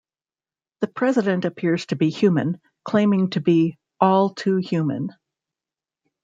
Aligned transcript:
The 0.79 0.87
president 0.87 1.45
appears 1.45 1.85
to 1.85 1.95
be 1.95 2.09
human, 2.09 2.59
claiming 2.83 3.29
to 3.29 3.39
be 3.39 3.77
"all 3.99 4.33
too 4.33 4.57
human". 4.57 5.11